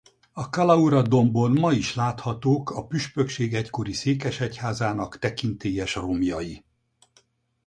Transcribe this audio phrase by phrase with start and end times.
[0.31, 6.63] A Kalaura-dombon ma is láthatók a püspökség egykori székesegyházának tekintélyes romjai.